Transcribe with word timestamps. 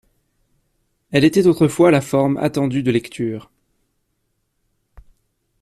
Elle 1.11 1.23
était 1.25 1.45
autrefois 1.45 1.91
la 1.91 2.01
forme 2.01 2.37
attendue 2.37 2.81
de 2.81 2.89
lecture. 2.89 3.51